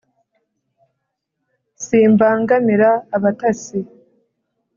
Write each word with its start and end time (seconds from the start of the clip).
Simbangamira 1.83 2.89
abatasi; 3.15 3.79